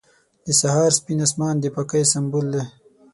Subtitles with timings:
[0.45, 2.63] •د سهار سپین آسمان د پاکۍ سمبول دی.